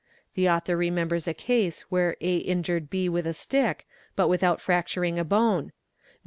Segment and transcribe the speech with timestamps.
[0.33, 3.85] The author remembers a case where A injured B with a stick
[4.15, 5.73] but without fracturing a bone.